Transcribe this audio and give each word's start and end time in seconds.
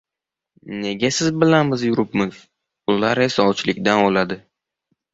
Nega 0.85 1.11
siz 1.17 1.29
bilan 1.43 1.69
biz 1.75 1.85
yuribmiz, 1.89 2.41
ular 2.97 3.25
esa 3.29 3.49
ochlikdan 3.55 4.07
o‘ladi? 4.11 4.43